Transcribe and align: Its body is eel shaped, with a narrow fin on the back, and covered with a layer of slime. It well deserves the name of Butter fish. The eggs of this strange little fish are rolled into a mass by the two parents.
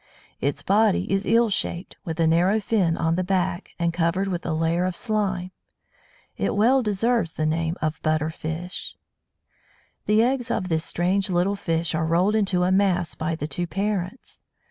Its 0.39 0.63
body 0.63 1.11
is 1.13 1.27
eel 1.27 1.51
shaped, 1.51 1.95
with 2.05 2.19
a 2.19 2.25
narrow 2.25 2.59
fin 2.59 2.97
on 2.97 3.15
the 3.17 3.23
back, 3.23 3.69
and 3.77 3.93
covered 3.93 4.27
with 4.27 4.43
a 4.47 4.51
layer 4.51 4.83
of 4.85 4.95
slime. 4.95 5.51
It 6.37 6.55
well 6.55 6.81
deserves 6.81 7.33
the 7.33 7.45
name 7.45 7.75
of 7.83 8.01
Butter 8.01 8.31
fish. 8.31 8.97
The 10.07 10.23
eggs 10.23 10.49
of 10.49 10.69
this 10.69 10.83
strange 10.85 11.29
little 11.29 11.55
fish 11.55 11.93
are 11.93 12.07
rolled 12.07 12.35
into 12.35 12.63
a 12.63 12.71
mass 12.71 13.13
by 13.13 13.35
the 13.35 13.45
two 13.47 13.67
parents. 13.67 14.41